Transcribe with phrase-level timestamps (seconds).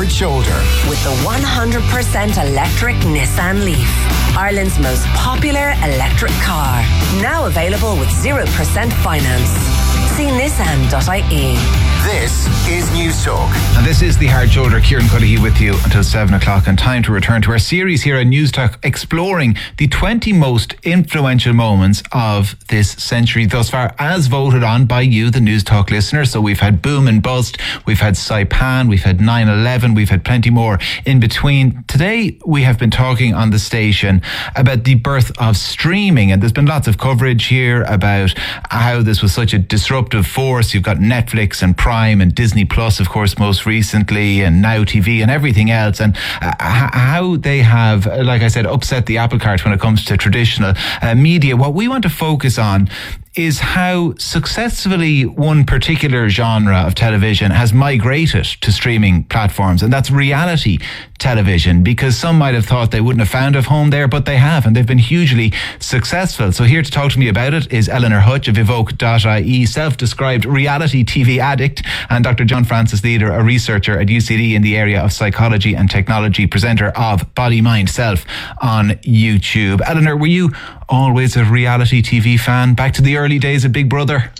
[0.00, 0.56] hard shoulder.
[0.88, 3.86] With the 100% electric Nissan Leaf.
[4.34, 6.80] Ireland's most popular electric car.
[7.20, 8.46] Now available with 0%
[9.04, 9.89] finance.
[10.16, 11.56] See Nissan.ie.
[12.04, 13.52] This is Newstalk.
[13.76, 14.80] And this is the Hard Shoulder.
[14.80, 18.16] Kieran Cuddihy with you until 7 o'clock and time to return to our series here
[18.18, 24.62] on Newstalk exploring the 20 most influential moments of this century thus far as voted
[24.62, 26.32] on by you, the Newstalk listeners.
[26.32, 30.50] So we've had Boom and Bust, we've had Saipan, we've had 9-11, we've had plenty
[30.50, 31.84] more in between.
[31.86, 34.22] Today we have been talking on the station
[34.56, 38.32] about the birth of streaming and there's been lots of coverage here about
[38.70, 40.74] how this was such a disruptive force.
[40.74, 45.22] You've got Netflix and Prime and Disney Plus, of course, most recently, and Now TV
[45.22, 49.64] and everything else, and uh, how they have, like I said, upset the apple cart
[49.64, 51.56] when it comes to traditional uh, media.
[51.56, 52.88] What we want to focus on
[53.36, 60.10] is how successfully one particular genre of television has migrated to streaming platforms, and that's
[60.10, 60.78] reality
[61.18, 64.36] television, because some might have thought they wouldn't have found a home there, but they
[64.36, 66.50] have, and they've been hugely successful.
[66.50, 71.04] So here to talk to me about it is Eleanor Hutch of Evoke.ie, self-described reality
[71.04, 72.44] TV addict, and Dr.
[72.44, 76.88] John Francis Leader, a researcher at UCD in the area of psychology and technology, presenter
[76.96, 78.24] of Body, Mind, Self
[78.60, 79.82] on YouTube.
[79.86, 80.50] Eleanor, were you
[80.90, 82.74] always a reality TV fan?
[82.74, 84.30] Back to the early days of Big Brother?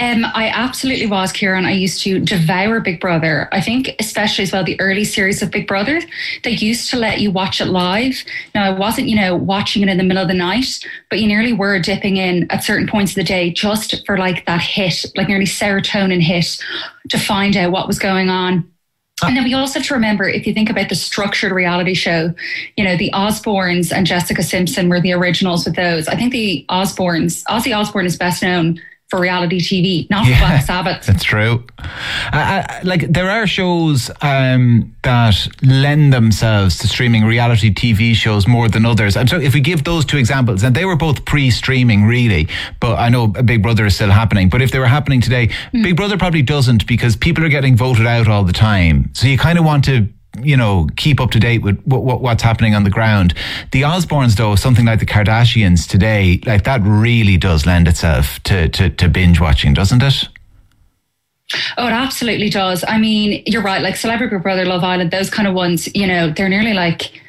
[0.00, 1.64] Um, I absolutely was, Kieran.
[1.64, 3.48] I used to devour Big Brother.
[3.52, 6.00] I think, especially as well, the early series of Big Brother,
[6.44, 8.22] they used to let you watch it live.
[8.54, 10.66] Now, I wasn't, you know, watching it in the middle of the night,
[11.10, 14.46] but you nearly were dipping in at certain points of the day just for like
[14.46, 16.58] that hit, like nearly serotonin hit
[17.10, 18.70] to find out what was going on.
[19.22, 22.34] And then we also have to remember if you think about the structured reality show,
[22.76, 26.06] you know, the Osbournes and Jessica Simpson were the originals with those.
[26.06, 30.64] I think the Osbournes, Ozzy Osbourne is best known for reality TV, not yeah, Black
[30.64, 31.06] Sabbath.
[31.06, 31.64] That's true.
[32.32, 38.68] Uh, like there are shows um, that lend themselves to streaming reality TV shows more
[38.68, 39.16] than others.
[39.16, 42.48] And so if we give those two examples, and they were both pre-streaming really,
[42.80, 44.48] but I know Big Brother is still happening.
[44.48, 45.84] But if they were happening today, mm.
[45.84, 49.10] Big Brother probably doesn't because people are getting voted out all the time.
[49.14, 50.08] So you kind of want to
[50.42, 53.34] you know, keep up to date with what, what, what's happening on the ground.
[53.72, 58.68] The Osbournes, though, something like the Kardashians today, like that really does lend itself to,
[58.70, 60.28] to, to binge watching, doesn't it?
[61.76, 62.84] Oh, it absolutely does.
[62.86, 63.82] I mean, you're right.
[63.82, 67.22] Like Celebrity Brother, Love Island, those kind of ones, you know, they're nearly like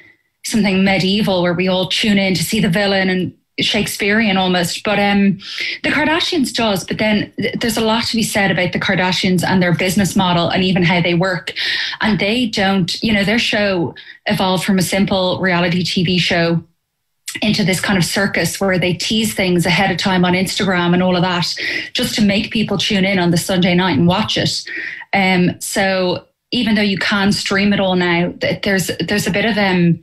[0.44, 4.84] something medieval where we all tune in to see the villain and Shakespearean almost.
[4.84, 5.40] But um,
[5.84, 6.84] the Kardashians does.
[6.84, 10.50] But then there's a lot to be said about the Kardashians and their business model
[10.50, 11.54] and even how they work.
[12.02, 16.64] And they don't, you know, their show evolved from a simple reality TV show
[17.42, 21.04] into this kind of circus where they tease things ahead of time on Instagram and
[21.04, 21.54] all of that,
[21.94, 24.64] just to make people tune in on the Sunday night and watch it.
[25.14, 29.58] Um, so even though you can stream it all now, there's there's a bit of
[29.58, 30.02] um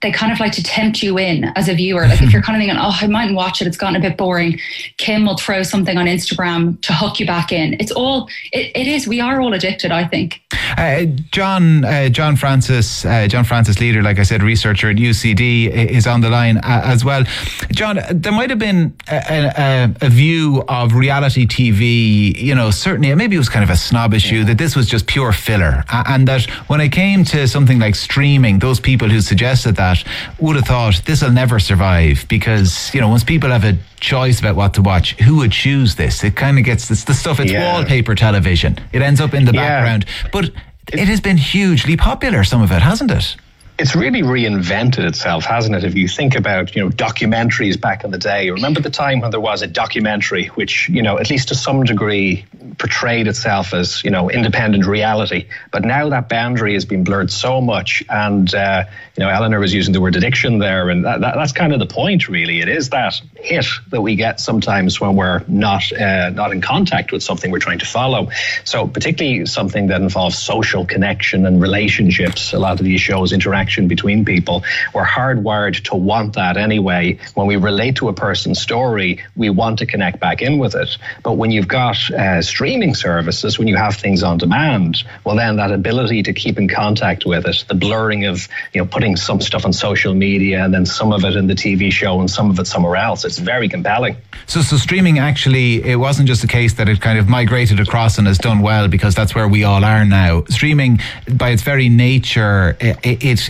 [0.00, 2.06] they kind of like to tempt you in as a viewer.
[2.06, 4.16] Like if you're kind of thinking, oh, I mightn't watch it, it's gotten a bit
[4.16, 4.58] boring.
[4.96, 7.74] Kim will throw something on Instagram to hook you back in.
[7.80, 10.40] It's all, it, it is, we are all addicted, I think.
[10.76, 15.70] Uh, John, uh, John Francis, uh, John Francis Leader, like I said, researcher at UCD
[15.70, 17.24] is on the line uh, as well.
[17.70, 23.14] John, there might have been a, a, a, view of reality TV, you know, certainly,
[23.14, 24.44] maybe it was kind of a snob issue yeah.
[24.44, 25.84] that this was just pure filler.
[25.90, 30.02] And that when it came to something like streaming, those people who suggested that
[30.40, 34.40] would have thought this will never survive because, you know, once people have a choice
[34.40, 36.22] about what to watch, who would choose this?
[36.24, 37.72] It kind of gets this, the stuff, it's yeah.
[37.72, 38.78] wallpaper television.
[38.92, 39.80] It ends up in the yeah.
[39.80, 40.06] background.
[40.32, 40.47] But
[40.92, 43.36] it has been hugely popular, some of it, hasn't it?
[43.78, 45.84] It's really reinvented itself, hasn't it?
[45.84, 49.30] If you think about, you know, documentaries back in the day, remember the time when
[49.30, 52.44] there was a documentary which, you know, at least to some degree
[52.78, 55.46] portrayed itself as, you know, independent reality.
[55.70, 58.02] But now that boundary has been blurred so much.
[58.08, 58.84] And, uh,
[59.16, 60.90] you know, Eleanor was using the word addiction there.
[60.90, 62.60] And that, that, that's kind of the point, really.
[62.60, 67.12] It is that hit that we get sometimes when we're not, uh, not in contact
[67.12, 68.30] with something we're trying to follow.
[68.64, 73.67] So, particularly something that involves social connection and relationships, a lot of these shows interact
[73.68, 74.62] connection between people.
[74.94, 77.18] We're hardwired to want that anyway.
[77.34, 80.96] When we relate to a person's story, we want to connect back in with it.
[81.22, 85.56] But when you've got uh, streaming services, when you have things on demand, well, then
[85.56, 89.40] that ability to keep in contact with it, the blurring of you know putting some
[89.40, 92.50] stuff on social media and then some of it in the TV show and some
[92.50, 94.16] of it somewhere else, it's very compelling.
[94.46, 98.16] So, so streaming actually, it wasn't just a case that it kind of migrated across
[98.16, 100.44] and has done well because that's where we all are now.
[100.48, 101.00] Streaming,
[101.30, 102.96] by its very nature, it,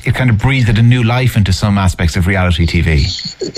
[0.07, 3.05] it it kind of breathed a new life into some aspects of reality TV.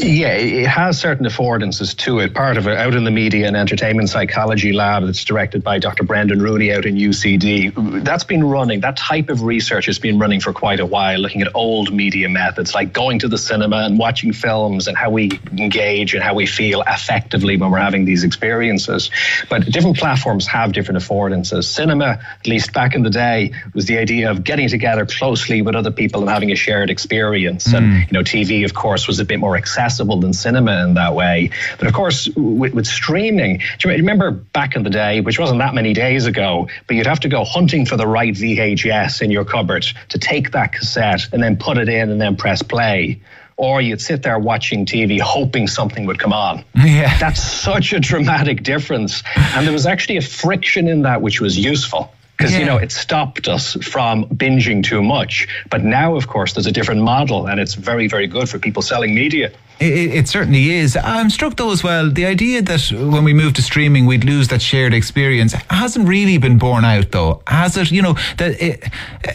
[0.01, 2.35] Yeah, it has certain affordances to it.
[2.35, 6.03] Part of it out in the media and entertainment psychology lab that's directed by Dr.
[6.03, 8.03] Brendan Rooney out in UCD.
[8.03, 11.41] That's been running, that type of research has been running for quite a while, looking
[11.41, 15.31] at old media methods like going to the cinema and watching films and how we
[15.53, 19.11] engage and how we feel effectively when we're having these experiences.
[19.49, 21.65] But different platforms have different affordances.
[21.65, 25.77] Cinema, at least back in the day, was the idea of getting together closely with
[25.77, 27.69] other people and having a shared experience.
[27.69, 27.77] Mm.
[27.77, 31.15] And you know, TV, of course, was a bit more accessible than cinema in that
[31.15, 31.51] way.
[31.79, 35.59] But of course, with, with streaming, do you remember back in the day, which wasn't
[35.59, 39.31] that many days ago, but you'd have to go hunting for the right VHS in
[39.31, 43.21] your cupboard to take that cassette and then put it in and then press play
[43.59, 46.65] or you'd sit there watching TV hoping something would come on.
[46.75, 47.19] Yeah.
[47.19, 49.23] That's such a dramatic difference.
[49.37, 52.11] And there was actually a friction in that which was useful
[52.41, 52.61] because yeah.
[52.61, 55.47] you know it stopped us from binging too much.
[55.69, 58.81] But now, of course, there's a different model, and it's very, very good for people
[58.81, 59.53] selling media.
[59.81, 60.95] It, it, certainly is.
[60.95, 62.11] I'm struck though as well.
[62.11, 66.37] The idea that when we move to streaming, we'd lose that shared experience hasn't really
[66.37, 67.91] been borne out, though, has it?
[67.91, 68.85] You know, that it,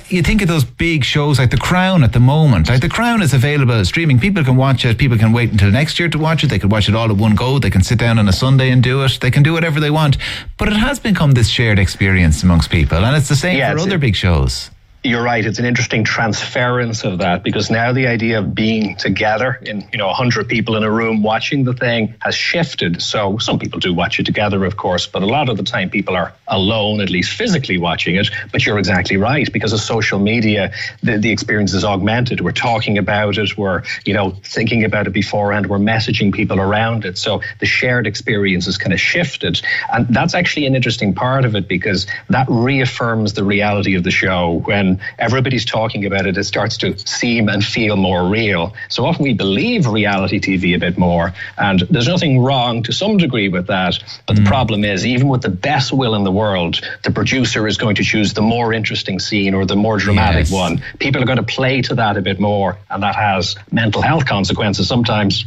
[0.09, 2.69] you think of those big shows like The Crown at the moment.
[2.69, 4.19] Like The Crown is available streaming.
[4.19, 4.99] People can watch it.
[4.99, 6.51] People can wait until next year to watch it.
[6.51, 7.57] They can watch it all at one go.
[7.57, 9.17] They can sit down on a Sunday and do it.
[9.19, 10.17] They can do whatever they want.
[10.59, 13.79] But it has become this shared experience amongst people, and it's the same yeah, for
[13.79, 14.69] other big shows
[15.05, 15.45] you're right.
[15.45, 19.97] It's an interesting transference of that because now the idea of being together in, you
[19.97, 23.01] know, 100 people in a room watching the thing has shifted.
[23.01, 25.89] So some people do watch it together, of course, but a lot of the time
[25.89, 28.29] people are alone, at least physically watching it.
[28.51, 30.73] But you're exactly right because of social media,
[31.03, 32.41] the, the experience is augmented.
[32.41, 33.57] We're talking about it.
[33.57, 35.67] We're, you know, thinking about it beforehand.
[35.67, 37.17] We're messaging people around it.
[37.17, 39.61] So the shared experience is kind of shifted.
[39.93, 44.11] And that's actually an interesting part of it because that reaffirms the reality of the
[44.11, 48.73] show when everybody's talking about it, it starts to seem and feel more real.
[48.89, 53.17] So often we believe reality TV a bit more, and there's nothing wrong to some
[53.17, 53.97] degree with that.
[54.27, 54.43] But mm.
[54.43, 57.95] the problem is, even with the best will in the world, the producer is going
[57.95, 60.51] to choose the more interesting scene or the more dramatic yes.
[60.51, 60.81] one.
[60.99, 64.25] People are going to play to that a bit more, and that has mental health
[64.25, 65.45] consequences sometimes.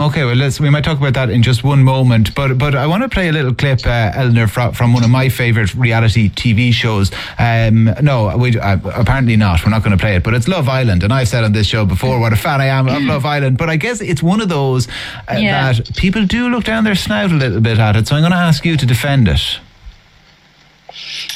[0.00, 2.34] Okay, well, let's, we might talk about that in just one moment.
[2.34, 5.10] But but I want to play a little clip, uh, Eleanor, from, from one of
[5.10, 7.12] my favourite reality TV shows.
[7.38, 9.64] Um, no, we uh, apparently not.
[9.64, 11.04] We're not going to play it, but it's Love Island.
[11.04, 13.56] And I've said on this show before what a fan I am of Love Island.
[13.56, 14.88] But I guess it's one of those
[15.28, 15.72] uh, yeah.
[15.72, 18.08] that people do look down their snout a little bit at it.
[18.08, 19.60] So I'm going to ask you to defend it.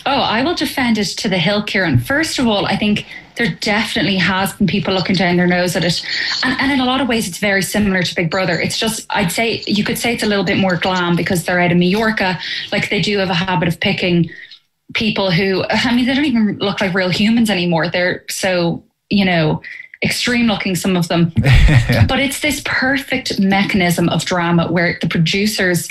[0.04, 1.99] Oh, I will defend it to the hill, Kieran.
[1.99, 3.06] First of all, I think
[3.38, 6.05] there definitely has been people looking down their nose at it.
[6.44, 8.61] And, and in a lot of ways, it's very similar to Big Brother.
[8.61, 11.61] It's just, I'd say, you could say it's a little bit more glam because they're
[11.61, 12.38] out of Mallorca.
[12.73, 14.31] Like they do have a habit of picking
[14.93, 17.88] people who, I mean, they don't even look like real humans anymore.
[17.88, 19.62] They're so, you know,
[20.02, 21.32] extreme looking, some of them.
[22.08, 25.88] but it's this perfect mechanism of drama where the producers,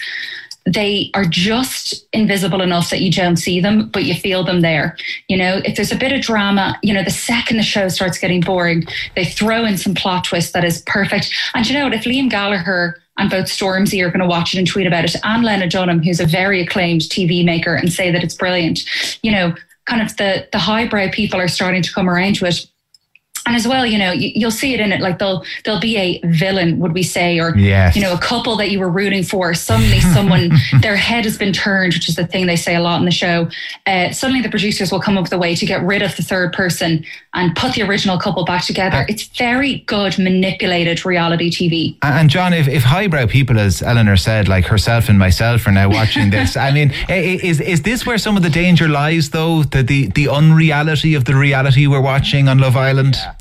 [0.67, 4.97] they are just invisible enough that you don't see them, but you feel them there.
[5.29, 8.17] You know, if there's a bit of drama, you know, the second the show starts
[8.17, 8.85] getting boring,
[9.15, 11.33] they throw in some plot twist that is perfect.
[11.53, 11.93] And you know what?
[11.93, 15.15] If Liam Gallagher and both Stormzy are going to watch it and tweet about it,
[15.23, 18.83] and Lena Dunham, who's a very acclaimed TV maker, and say that it's brilliant,
[19.23, 19.55] you know,
[19.85, 22.67] kind of the the highbrow people are starting to come around to it
[23.47, 24.99] and as well, you know, you, will see it in it.
[24.99, 27.95] Like there'll there'll be a villain, would we say, or yes.
[27.95, 29.53] you know, a couple that you were rooting for.
[29.53, 30.51] Suddenly, someone
[30.81, 33.11] their head has been turned, which is the thing they say a lot in the
[33.11, 33.49] show.
[33.85, 36.23] Uh, suddenly, the producers will come up with a way to get rid of the
[36.23, 38.97] third person and put the original couple back together.
[38.97, 41.97] Uh, it's very good manipulated reality TV.
[42.01, 45.89] And John, if, if highbrow people, as Eleanor said, like herself and myself, are now
[45.89, 49.63] watching this, I mean, is is this where some of the danger lies, though?
[49.63, 53.15] The the the unreality of the reality we're watching on Love Island.
[53.15, 53.36] Yeah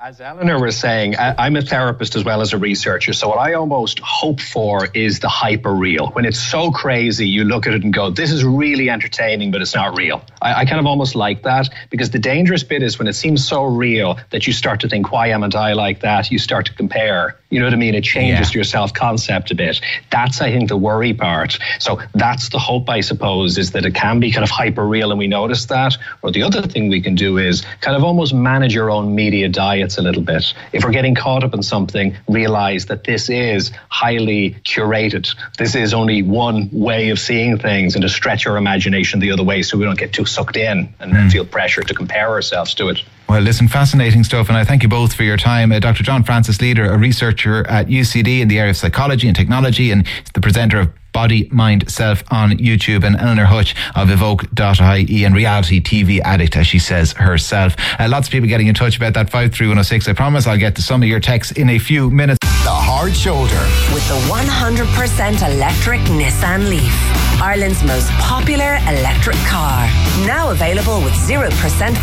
[0.00, 3.12] as Eleanor was saying, I'm a therapist as well as a researcher.
[3.12, 6.08] So what I almost hope for is the hyper real.
[6.08, 9.62] When it's so crazy, you look at it and go, "This is really entertaining, but
[9.62, 12.98] it's not real." I, I, kind of almost like that because the dangerous bit is
[12.98, 16.30] when it seems so real that you start to think, "Why am I like that?"
[16.30, 17.36] You start to compare.
[17.50, 17.94] You know what I mean?
[17.94, 18.58] It changes yeah.
[18.58, 19.80] your self concept a bit.
[20.10, 21.58] That's, I think, the worry part.
[21.78, 25.10] So that's the hope, I suppose, is that it can be kind of hyper real
[25.10, 25.96] and we notice that.
[26.20, 29.48] Or the other thing we can do is kind of almost manage your own media
[29.48, 30.52] diets a little bit.
[30.72, 35.34] If we're getting caught up in something, realize that this is highly curated.
[35.56, 39.44] This is only one way of seeing things and to stretch our imagination the other
[39.44, 41.32] way so we don't get too sucked in and mm.
[41.32, 43.02] feel pressure to compare ourselves to it.
[43.28, 45.70] Well, listen, fascinating stuff, and I thank you both for your time.
[45.70, 46.02] Uh, Dr.
[46.02, 50.06] John Francis Leader, a researcher at UCD in the area of psychology and technology, and
[50.32, 55.80] the presenter of Body, Mind, Self on YouTube, and Eleanor Hutch of Evoke.ie and Reality
[55.80, 57.74] TV Addict, as she says herself.
[57.98, 60.08] Uh, lots of people getting in touch about that 53106.
[60.08, 62.47] I promise I'll get to some of your texts in a few minutes.
[62.68, 63.64] The Hard Shoulder.
[63.94, 66.92] With the 100% electric Nissan Leaf.
[67.40, 69.88] Ireland's most popular electric car.
[70.26, 71.48] Now available with 0%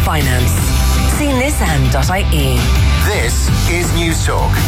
[0.04, 0.50] finance.
[1.22, 2.58] See nissan.ie.
[3.06, 4.58] This is News Talk.